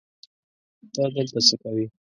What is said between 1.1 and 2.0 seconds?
دلته څه کوې؟